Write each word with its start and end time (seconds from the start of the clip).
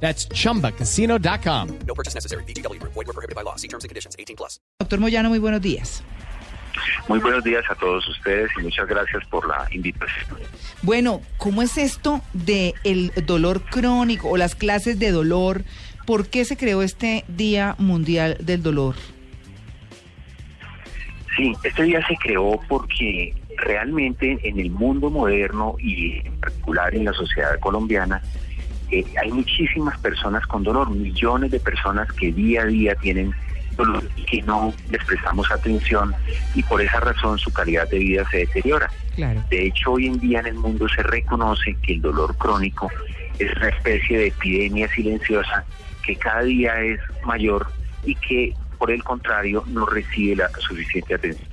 That's 0.00 0.28
chumbacasino.com. 0.28 1.78
No 1.86 1.94
purchase 1.94 2.14
necessary. 2.14 2.44
BGW. 2.44 2.80
Void 2.82 2.94
were 2.94 3.12
prohibited 3.12 3.34
by 3.34 3.42
law. 3.42 3.56
See 3.56 3.68
terms 3.68 3.84
and 3.84 3.88
conditions. 3.88 4.14
18 4.18 4.36
plus. 4.36 4.60
Doctor 4.78 5.00
Moyano, 5.00 5.28
muy 5.28 5.40
buenos 5.40 5.60
días. 5.60 6.04
Muy 7.08 7.20
buenos 7.20 7.42
días 7.44 7.64
a 7.70 7.74
todos 7.74 8.06
ustedes 8.08 8.50
y 8.58 8.62
muchas 8.62 8.86
gracias 8.86 9.24
por 9.26 9.46
la 9.48 9.66
invitación. 9.70 10.38
Bueno, 10.82 11.22
¿cómo 11.38 11.62
es 11.62 11.78
esto 11.78 12.20
de 12.32 12.74
el 12.84 13.12
dolor 13.26 13.62
crónico 13.62 14.28
o 14.28 14.36
las 14.36 14.54
clases 14.54 14.98
de 14.98 15.10
dolor? 15.10 15.64
¿Por 16.04 16.28
qué 16.28 16.44
se 16.44 16.56
creó 16.56 16.82
este 16.82 17.24
Día 17.28 17.74
Mundial 17.78 18.36
del 18.40 18.62
Dolor? 18.62 18.94
Sí, 21.36 21.52
este 21.64 21.82
día 21.82 22.06
se 22.06 22.16
creó 22.16 22.60
porque 22.68 23.34
realmente 23.56 24.38
en 24.42 24.58
el 24.58 24.70
mundo 24.70 25.10
moderno 25.10 25.76
y 25.78 26.18
en 26.26 26.40
particular 26.40 26.94
en 26.94 27.04
la 27.04 27.12
sociedad 27.12 27.58
colombiana 27.60 28.22
eh, 28.90 29.04
hay 29.22 29.30
muchísimas 29.32 29.98
personas 29.98 30.46
con 30.46 30.62
dolor, 30.62 30.90
millones 30.90 31.50
de 31.50 31.60
personas 31.60 32.08
que 32.12 32.32
día 32.32 32.62
a 32.62 32.66
día 32.66 32.94
tienen 32.96 33.32
dolor 33.76 34.02
y 34.16 34.22
que 34.24 34.42
no 34.42 34.72
les 34.90 35.04
prestamos 35.04 35.50
atención 35.50 36.14
y 36.54 36.62
por 36.62 36.80
esa 36.80 36.98
razón 37.00 37.38
su 37.38 37.52
calidad 37.52 37.88
de 37.90 37.98
vida 37.98 38.24
se 38.30 38.38
deteriora. 38.38 38.90
Claro. 39.14 39.44
De 39.50 39.66
hecho, 39.66 39.92
hoy 39.92 40.06
en 40.06 40.18
día 40.18 40.40
en 40.40 40.46
el 40.46 40.54
mundo 40.54 40.86
se 40.88 41.02
reconoce 41.02 41.74
que 41.82 41.94
el 41.94 42.00
dolor 42.00 42.34
crónico 42.36 42.90
es 43.38 43.54
una 43.56 43.68
especie 43.68 44.18
de 44.18 44.26
epidemia 44.28 44.88
silenciosa 44.94 45.64
que 46.02 46.16
cada 46.16 46.42
día 46.42 46.80
es 46.80 47.00
mayor 47.24 47.66
y 48.04 48.14
que, 48.14 48.54
por 48.78 48.90
el 48.90 49.02
contrario, 49.04 49.62
no 49.66 49.84
recibe 49.84 50.36
la 50.36 50.48
suficiente 50.60 51.14
atención. 51.14 51.48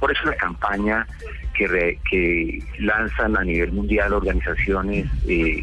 Por 0.00 0.10
eso 0.10 0.24
la 0.24 0.34
campaña 0.36 1.06
que, 1.54 1.66
re- 1.68 1.98
que 2.10 2.60
lanzan 2.78 3.36
a 3.36 3.44
nivel 3.44 3.70
mundial 3.72 4.12
organizaciones 4.14 5.06
eh, 5.28 5.62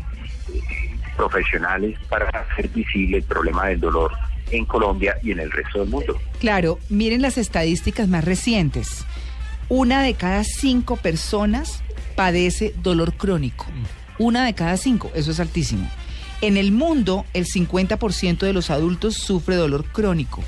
profesionales 1.16 1.97
para 2.09 2.27
hacer 2.30 2.69
visible 2.69 3.17
el 3.17 3.23
problema 3.23 3.67
del 3.67 3.80
dolor 3.80 4.11
en 4.52 4.66
Colombia 4.66 5.17
y 5.23 5.31
en 5.31 5.39
el 5.39 5.52
resto 5.52 5.80
del 5.80 5.89
mundo. 5.89 6.17
Claro, 6.39 6.80
miren 6.89 7.21
las 7.21 7.38
estadísticas 7.38 8.08
más 8.08 8.23
recientes. 8.23 9.05
Una 9.69 10.03
de 10.03 10.13
cada 10.13 10.43
cinco 10.43 10.97
personas 10.97 11.83
padece 12.16 12.73
dolor 12.81 13.13
crónico. 13.13 13.66
Una 14.19 14.45
de 14.45 14.53
cada 14.53 14.77
cinco, 14.77 15.11
eso 15.16 15.31
es 15.31 15.39
altísimo. 15.39 15.89
En 16.41 16.58
el 16.58 16.71
mundo, 16.71 17.25
el 17.33 17.45
50% 17.45 18.39
de 18.39 18.53
los 18.53 18.69
adultos 18.69 19.16
sufre 19.16 19.55
dolor 19.55 19.86
crónico. 19.86 20.43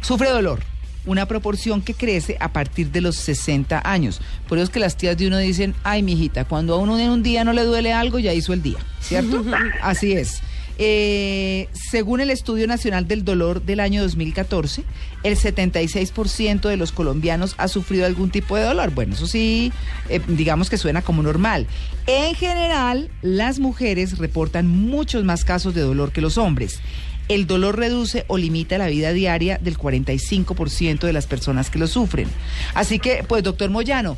Sufre 0.00 0.30
dolor, 0.30 0.60
una 1.06 1.26
proporción 1.26 1.80
que 1.80 1.94
crece 1.94 2.36
a 2.40 2.52
partir 2.52 2.90
de 2.90 3.00
los 3.00 3.16
60 3.16 3.80
años. 3.88 4.20
Por 4.48 4.58
eso 4.58 4.64
es 4.64 4.70
que 4.70 4.80
las 4.80 4.96
tías 4.96 5.16
de 5.16 5.26
uno 5.26 5.38
dicen, 5.38 5.74
ay, 5.84 6.02
mijita, 6.02 6.44
cuando 6.44 6.74
a 6.74 6.78
uno 6.78 6.98
en 6.98 7.10
un 7.10 7.22
día 7.22 7.44
no 7.44 7.52
le 7.52 7.64
duele 7.64 7.92
algo, 7.92 8.18
ya 8.18 8.34
hizo 8.34 8.52
el 8.52 8.62
día, 8.62 8.78
¿cierto? 9.00 9.44
Así 9.82 10.12
es. 10.12 10.42
Eh, 10.78 11.68
según 11.72 12.20
el 12.20 12.28
Estudio 12.30 12.66
Nacional 12.66 13.08
del 13.08 13.24
Dolor 13.24 13.62
del 13.62 13.80
año 13.80 14.02
2014, 14.02 14.84
el 15.22 15.36
76% 15.36 16.68
de 16.68 16.76
los 16.76 16.92
colombianos 16.92 17.54
ha 17.56 17.68
sufrido 17.68 18.04
algún 18.04 18.30
tipo 18.30 18.56
de 18.56 18.64
dolor. 18.64 18.90
Bueno, 18.90 19.14
eso 19.14 19.26
sí, 19.26 19.72
eh, 20.10 20.20
digamos 20.28 20.68
que 20.68 20.76
suena 20.76 21.00
como 21.00 21.22
normal. 21.22 21.66
En 22.06 22.34
general, 22.34 23.10
las 23.22 23.58
mujeres 23.58 24.18
reportan 24.18 24.68
muchos 24.68 25.24
más 25.24 25.44
casos 25.44 25.74
de 25.74 25.80
dolor 25.80 26.12
que 26.12 26.20
los 26.20 26.36
hombres. 26.36 26.80
El 27.28 27.46
dolor 27.46 27.76
reduce 27.78 28.24
o 28.28 28.38
limita 28.38 28.78
la 28.78 28.86
vida 28.86 29.12
diaria 29.12 29.58
del 29.60 29.76
45% 29.78 31.00
de 31.00 31.12
las 31.12 31.26
personas 31.26 31.70
que 31.70 31.78
lo 31.78 31.86
sufren. 31.86 32.28
Así 32.74 32.98
que, 32.98 33.24
pues, 33.26 33.42
doctor 33.42 33.70
Moyano, 33.70 34.16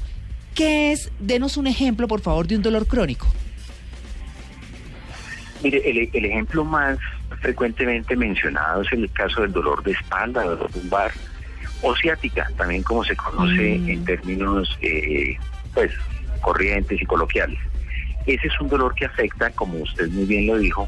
¿qué 0.55 0.93
es? 0.93 1.11
Denos 1.19 1.57
un 1.57 1.67
ejemplo, 1.67 2.07
por 2.09 2.21
favor, 2.21 2.47
de 2.47 2.57
un 2.57 2.63
dolor 2.63 2.87
crónico. 2.87 3.27
Mire, 5.63 5.79
el, 5.91 6.09
el 6.13 6.25
ejemplo 6.25 6.65
más 6.65 6.99
frecuentemente 7.41 8.15
mencionado 8.17 8.83
es 8.83 8.93
el 8.93 9.11
caso 9.11 9.43
del 9.43 9.53
dolor 9.53 9.83
de 9.83 9.93
espalda, 9.93 10.45
dolor 10.45 10.71
lumbar 10.77 11.11
o 11.83 11.95
ciática, 11.97 12.51
también 12.57 12.83
como 12.83 13.05
se 13.05 13.17
conoce 13.17 13.79
Mm. 13.79 13.89
en 13.91 14.05
términos 14.05 14.77
eh, 14.83 15.37
pues 15.75 15.91
corrientes 16.41 17.01
y 17.01 17.05
coloquiales. 17.07 17.59
Ese 18.29 18.47
es 18.47 18.61
un 18.61 18.69
dolor 18.69 18.95
que 18.95 19.07
afecta, 19.07 19.51
como 19.53 19.79
usted 19.79 20.07
muy 20.11 20.27
bien 20.27 20.47
lo 20.49 20.59
dijo, 20.59 20.87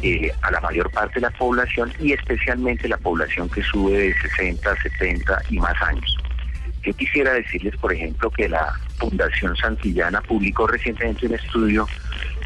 eh, 0.00 0.32
a 0.42 0.52
la 0.52 0.60
mayor 0.60 0.88
parte 0.92 1.14
de 1.16 1.22
la 1.22 1.30
población 1.30 1.92
y 1.98 2.12
especialmente 2.12 2.86
la 2.86 2.96
población 2.96 3.48
que 3.48 3.64
sube 3.64 3.98
de 3.98 4.14
60, 4.14 4.76
70 4.82 5.42
y 5.50 5.58
más 5.58 5.74
años. 5.82 6.16
Yo 6.84 6.94
quisiera 6.94 7.32
decirles, 7.32 7.76
por 7.78 7.92
ejemplo, 7.92 8.30
que 8.30 8.48
la 8.48 8.72
Fundación 8.96 9.56
Santillana 9.56 10.20
publicó 10.20 10.68
recientemente 10.68 11.26
un 11.26 11.34
estudio 11.34 11.88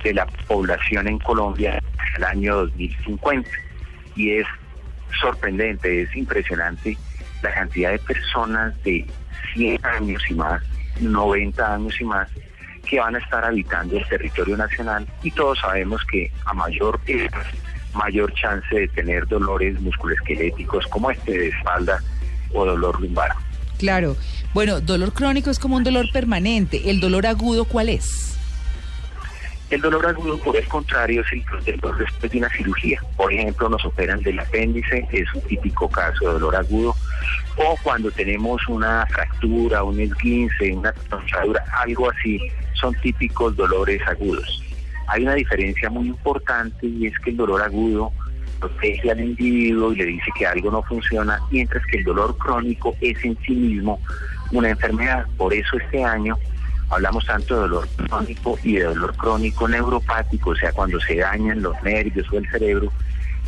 de 0.03 0.15
la 0.15 0.25
población 0.49 1.09
en 1.09 1.19
Colombia 1.19 1.79
el 2.17 2.25
año 2.25 2.57
2050 2.57 3.51
y 4.17 4.31
es 4.31 4.47
sorprendente, 5.21 6.03
es 6.03 6.17
impresionante 6.17 6.97
la 7.43 7.53
cantidad 7.53 7.91
de 7.91 7.99
personas 7.99 8.83
de 8.83 9.05
100 9.53 9.85
años 9.85 10.23
y 10.31 10.35
más, 10.35 10.63
90 11.01 11.75
años 11.75 12.01
y 12.01 12.05
más, 12.05 12.29
que 12.89 13.01
van 13.01 13.15
a 13.15 13.19
estar 13.19 13.45
habitando 13.45 13.97
el 13.97 14.07
territorio 14.07 14.57
nacional 14.57 15.07
y 15.23 15.31
todos 15.31 15.59
sabemos 15.61 16.03
que 16.05 16.31
a 16.45 16.55
mayor 16.55 17.01
edad, 17.07 17.47
mayor 17.95 18.33
chance 18.35 18.75
de 18.75 18.89
tener 18.89 19.27
dolores 19.27 19.81
musculoesqueléticos 19.81 20.87
como 20.89 21.11
este 21.11 21.33
de 21.33 21.49
espalda 21.49 22.03
o 22.53 22.65
dolor 22.65 23.01
lumbar. 23.01 23.33
Claro. 23.79 24.17
Bueno, 24.55 24.81
dolor 24.81 25.13
crónico 25.13 25.51
es 25.51 25.59
como 25.59 25.77
un 25.77 25.85
dolor 25.85 26.07
permanente. 26.13 26.91
¿El 26.91 27.01
dolor 27.01 27.27
agudo 27.27 27.65
cuál 27.65 27.89
es? 27.89 28.39
El 29.71 29.81
dolor 29.81 30.07
agudo, 30.07 30.39
por 30.39 30.55
el 30.55 30.69
contrario, 30.69 31.23
es 31.23 31.33
el 31.67 31.81
dolor 31.81 31.97
después 31.97 32.31
de 32.31 32.39
una 32.39 32.51
cirugía. 32.51 33.01
Por 33.17 33.33
ejemplo, 33.33 33.71
nos 33.71 33.83
operan 33.87 34.23
del 34.23 34.39
apéndice, 34.39 35.09
es 35.11 35.33
un 35.35 35.41
típico 35.43 35.89
caso 35.89 36.27
de 36.27 36.33
dolor 36.35 36.57
agudo. 36.57 36.95
O 37.57 37.77
cuando 37.83 38.11
tenemos 38.11 38.67
una 38.69 39.07
fractura, 39.07 39.85
un 39.85 40.01
esguince, 40.01 40.73
una 40.73 40.93
tronchadura, 40.93 41.63
algo 41.79 42.11
así, 42.11 42.41
son 42.75 42.95
típicos 42.97 43.55
dolores 43.57 44.01
agudos. 44.07 44.63
Hay 45.09 45.23
una 45.23 45.35
diferencia 45.35 45.91
muy 45.91 46.09
importante 46.09 46.87
y 46.87 47.07
es 47.07 47.19
que 47.19 47.31
el 47.31 47.37
dolor 47.37 47.63
agudo 47.63 48.13
protege 48.59 49.11
al 49.11 49.21
individuo 49.21 49.93
y 49.93 49.97
le 49.97 50.05
dice 50.07 50.31
que 50.39 50.47
algo 50.47 50.71
no 50.71 50.83
funciona, 50.85 51.41
mientras 51.51 51.85
que 51.87 51.99
el 51.99 52.05
dolor 52.05 52.37
crónico 52.39 52.97
es 53.01 53.23
en 53.25 53.37
sí 53.45 53.53
mismo 53.53 54.01
una 54.53 54.71
enfermedad. 54.71 55.27
Por 55.37 55.53
eso 55.53 55.77
este 55.77 56.03
año 56.03 56.39
hablamos 56.89 57.27
tanto 57.27 57.55
de 57.55 57.61
dolor 57.63 57.89
crónico 58.09 58.59
y 58.63 58.77
de 58.77 58.85
dolor 58.85 59.17
crónico 59.17 59.69
neuropático, 59.69 60.51
o 60.51 60.57
sea, 60.57 60.73
cuando 60.73 61.01
se 61.01 61.17
dañan 61.17 61.63
los 61.63 61.81
nervios 61.83 62.27
o 62.33 62.39
el 62.39 62.49
cerebro, 62.51 62.93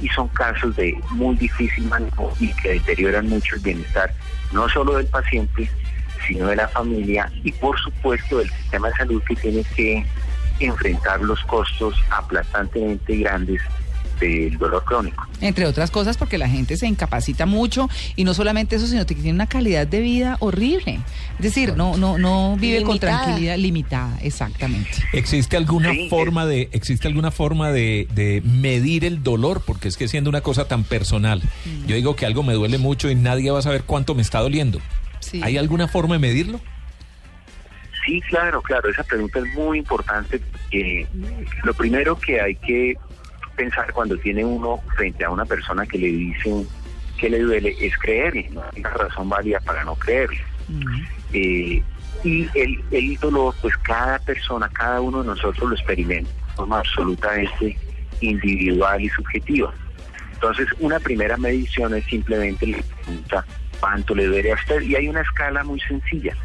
y 0.01 0.09
son 0.09 0.29
casos 0.29 0.77
de 0.77 0.99
muy 1.11 1.37
difícil 1.37 1.85
manejo 1.85 2.33
y 2.41 2.53
que 2.55 2.73
deterioran 2.73 3.29
mucho 3.29 3.57
el 3.57 3.63
bienestar, 3.63 4.13
no 4.53 4.69
solo 4.69 4.97
del 4.97 5.07
paciente, 5.07 5.71
sino 6.27 6.49
de 6.49 6.57
la 6.57 6.69
familia 6.69 7.31
y 7.43 7.53
por 7.53 7.79
supuesto 7.79 8.39
del 8.39 8.51
sistema 8.51 8.89
de 8.89 8.95
salud 8.95 9.23
que 9.27 9.37
tiene 9.37 9.65
que 9.77 10.05
enfrentar 10.61 11.21
los 11.21 11.43
costos 11.45 11.97
aplastantemente 12.11 13.17
grandes 13.17 13.61
del 14.21 14.57
dolor 14.59 14.85
crónico. 14.85 15.27
Entre 15.41 15.67
otras 15.67 15.91
cosas 15.91 16.17
porque 16.17 16.39
la 16.39 16.49
gente 16.49 16.77
se 16.77 16.87
incapacita 16.87 17.47
mucho 17.47 17.89
y 18.17 18.25
no 18.25 18.35
solamente 18.35 18.77
eso, 18.77 18.87
sino 18.87 19.05
que 19.07 19.15
tiene 19.15 19.33
una 19.33 19.47
calidad 19.47 19.87
de 19.87 20.01
vida 20.01 20.37
horrible. 20.41 21.01
Es 21.39 21.43
decir, 21.43 21.75
no, 21.77 21.97
no, 21.97 22.19
no 22.19 22.57
vive 22.59 22.83
con 22.83 22.99
tranquilidad 22.99 23.57
limitada, 23.57 24.19
exactamente. 24.23 24.91
¿Existe 25.13 25.57
alguna 25.57 25.93
Sí, 25.93 26.09
forma 26.09 26.47
de 26.47 26.69
existe 26.73 27.09
alguna 27.09 27.31
forma 27.31 27.71
de, 27.71 28.09
de 28.15 28.43
medir 28.43 29.05
el 29.05 29.23
dolor? 29.23 29.63
Porque 29.67 29.89
es 29.89 29.97
que 29.97 30.09
siendo 30.09 30.31
una 30.31 30.41
cosa 30.41 30.67
tan 30.67 30.85
personal, 30.85 31.43
yo 31.87 31.95
digo 31.97 32.17
que 32.17 32.27
algo 32.27 32.43
me 32.43 32.55
duele 32.55 32.79
mucho 32.79 33.11
y 33.11 33.15
nadie 33.15 33.51
va 33.51 33.59
a 33.59 33.63
saber 33.63 33.83
cuánto 33.85 34.15
me 34.15 34.23
está 34.23 34.41
doliendo. 34.41 34.81
Sí. 35.21 35.41
¿Hay 35.43 35.57
alguna 35.59 35.89
forma 35.89 36.15
de 36.15 36.21
medirlo? 36.21 36.61
Sí, 38.07 38.21
claro, 38.29 38.61
claro, 38.61 38.91
esa 38.91 39.03
pregunta 39.03 39.39
es 39.39 39.47
muy 39.55 39.79
importante. 39.79 40.39
porque 40.39 41.07
lo 41.65 41.73
primero 41.75 42.19
que 42.19 42.41
hay 42.41 42.55
que 42.57 42.97
pensar 43.55 43.93
cuando 43.93 44.17
tiene 44.19 44.45
uno 44.45 44.81
frente 44.97 45.25
a 45.25 45.31
una 45.31 45.45
persona 45.45 45.87
que 45.87 45.99
le 45.99 46.09
dicen 46.09 46.67
que 47.19 47.31
le 47.31 47.41
duele 47.41 47.77
es 47.81 47.97
creerle, 47.99 48.51
no 48.53 48.63
hay 48.63 48.81
una 48.81 48.91
razón 48.91 49.29
válida 49.29 49.61
para 49.61 49.85
no 49.85 49.95
creerle. 49.95 50.41
Eh, 51.33 51.83
y 52.25 52.49
el, 52.55 52.83
el 52.91 53.17
dolor, 53.19 53.55
pues 53.61 53.77
cada 53.79 54.19
persona, 54.19 54.69
cada 54.69 55.01
uno 55.01 55.23
de 55.23 55.29
nosotros 55.29 55.71
lo 55.71 55.77
experimenta 55.77 56.31
de 56.31 56.53
forma 56.57 56.79
absolutamente 56.79 57.77
individual 58.21 59.01
y 59.01 59.09
subjetiva. 59.11 59.73
Entonces, 60.33 60.69
una 60.81 60.99
primera 60.99 61.37
medición 61.37 61.95
es 61.95 62.05
simplemente 62.05 62.67
la 62.67 62.79
pregunta 62.79 63.45
cuánto 63.81 64.15
le 64.15 64.27
duele 64.27 64.53
a 64.53 64.55
usted. 64.55 64.83
Y 64.83 64.95
hay 64.95 65.09
una 65.09 65.21
escala 65.21 65.65
muy 65.65 65.81
sencilla, 65.81 66.37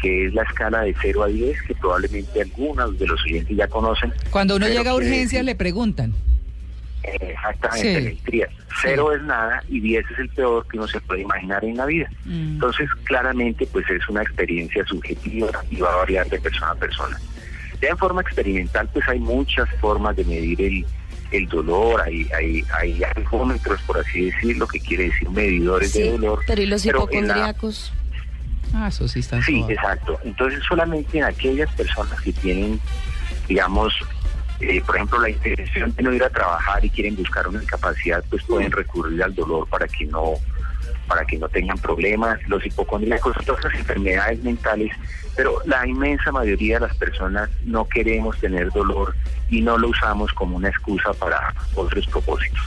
que 0.00 0.26
es 0.26 0.34
la 0.34 0.42
escala 0.42 0.82
de 0.82 0.94
0 1.00 1.22
a 1.22 1.26
10, 1.28 1.62
que 1.62 1.74
probablemente 1.74 2.42
algunos 2.42 2.98
de 2.98 3.06
los 3.06 3.22
oyentes 3.24 3.56
ya 3.56 3.68
conocen. 3.68 4.12
Cuando 4.30 4.56
uno 4.56 4.68
llega 4.68 4.90
a 4.90 4.94
urgencias 4.94 5.44
le 5.44 5.54
preguntan. 5.54 6.14
Eh, 7.06 7.32
Exactamente, 7.36 7.82
Sí. 7.82 7.96
en 7.96 8.06
el 8.06 8.18
trias. 8.18 8.50
Cero 8.82 9.12
es 9.14 9.22
nada 9.22 9.62
y 9.68 9.80
10 9.80 10.04
es 10.10 10.18
el 10.18 10.28
peor 10.30 10.66
que 10.68 10.76
uno 10.78 10.88
se 10.88 11.00
puede 11.00 11.22
imaginar 11.22 11.64
en 11.64 11.76
la 11.76 11.86
vida. 11.86 12.10
Mm. 12.24 12.54
Entonces, 12.54 12.88
claramente, 13.04 13.66
pues 13.72 13.88
es 13.90 14.06
una 14.08 14.22
experiencia 14.22 14.84
subjetiva 14.86 15.48
y 15.70 15.76
va 15.76 15.92
a 15.92 15.96
variar 15.96 16.28
de 16.28 16.40
persona 16.40 16.72
a 16.72 16.74
persona. 16.74 17.18
Ya 17.80 17.90
en 17.90 17.98
forma 17.98 18.22
experimental, 18.22 18.88
pues 18.92 19.06
hay 19.08 19.18
muchas 19.20 19.68
formas 19.80 20.16
de 20.16 20.24
medir 20.24 20.60
el, 20.60 20.86
el 21.30 21.48
dolor, 21.48 22.00
hay, 22.00 22.26
hay, 22.36 22.64
hay 22.74 23.02
algómetros, 23.16 23.80
por 23.82 23.98
así 23.98 24.30
decirlo, 24.30 24.66
que 24.66 24.80
quiere 24.80 25.04
decir 25.04 25.28
medidores 25.30 25.92
de 25.92 26.10
dolor. 26.12 26.40
pero 26.46 26.62
¿y 26.62 26.66
los 26.66 26.84
hipocondríacos? 26.84 27.92
Ah, 28.74 28.88
eso 28.88 29.06
sí 29.08 29.20
está 29.20 29.40
Sí, 29.42 29.64
exacto. 29.68 30.18
Entonces 30.24 30.60
solamente 30.68 31.18
en 31.18 31.24
aquellas 31.24 31.70
personas 31.74 32.20
que 32.20 32.32
tienen, 32.32 32.80
digamos, 33.48 33.94
eh, 34.60 34.82
por 34.84 34.96
ejemplo, 34.96 35.20
la 35.20 35.30
intención 35.30 35.94
de 35.94 36.02
no 36.02 36.12
ir 36.12 36.24
a 36.24 36.30
trabajar 36.30 36.84
y 36.84 36.90
quieren 36.90 37.16
buscar 37.16 37.46
una 37.48 37.62
incapacidad, 37.62 38.24
pues 38.30 38.42
pueden 38.44 38.72
recurrir 38.72 39.22
al 39.22 39.34
dolor 39.34 39.68
para 39.68 39.86
que 39.86 40.06
no 40.06 40.34
para 41.06 41.24
que 41.24 41.38
no 41.38 41.48
tengan 41.48 41.78
problemas. 41.78 42.38
Los 42.48 42.64
hipocondríacos, 42.66 43.36
todas 43.44 43.62
las 43.64 43.74
enfermedades 43.74 44.42
mentales, 44.42 44.92
pero 45.36 45.60
la 45.64 45.86
inmensa 45.86 46.32
mayoría 46.32 46.80
de 46.80 46.88
las 46.88 46.96
personas 46.96 47.48
no 47.64 47.86
queremos 47.86 48.38
tener 48.38 48.70
dolor 48.72 49.14
y 49.48 49.60
no 49.60 49.78
lo 49.78 49.88
usamos 49.88 50.32
como 50.32 50.56
una 50.56 50.68
excusa 50.68 51.12
para 51.12 51.54
otros 51.74 52.06
propósitos. 52.08 52.60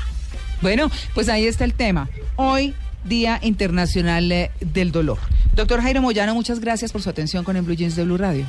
Bueno, 0.62 0.90
pues 1.14 1.30
ahí 1.30 1.48
está 1.48 1.66
el 1.66 1.74
tema. 1.74 2.10
Hoy, 2.36 2.74
Día 3.04 3.40
Internacional 3.42 4.32
eh, 4.32 4.52
del 4.60 4.92
Dolor. 4.92 5.18
Doctor 5.56 5.82
Jairo 5.82 6.02
Moyano, 6.02 6.34
muchas 6.34 6.60
gracias 6.60 6.92
por 6.92 7.02
su 7.02 7.10
atención 7.10 7.44
con 7.44 7.56
el 7.56 7.64
Blue 7.64 7.76
Jeans 7.76 7.96
de 7.96 8.04
Blue 8.04 8.18
Radio. 8.18 8.46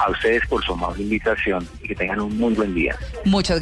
A 0.00 0.10
ustedes 0.10 0.46
por 0.48 0.64
su 0.64 0.72
amable 0.72 1.02
invitación 1.02 1.68
y 1.82 1.88
que 1.88 1.94
tengan 1.94 2.20
un 2.20 2.38
muy 2.38 2.54
buen 2.54 2.74
día. 2.74 2.96
Muchas 3.24 3.58